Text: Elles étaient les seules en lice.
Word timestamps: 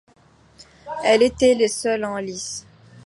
Elles 1.05 1.21
étaient 1.21 1.53
les 1.53 1.67
seules 1.67 2.05
en 2.05 2.17
lice. 2.17 2.65